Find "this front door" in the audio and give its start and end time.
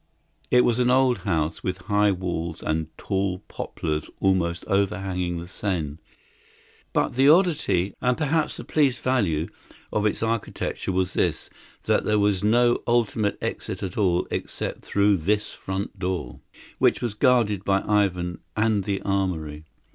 15.17-16.39